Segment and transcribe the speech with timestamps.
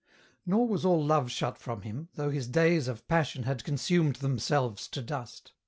[0.47, 4.87] Nor was all love shut from him, though his days Of passion had consumed themselves
[4.87, 5.51] to dust.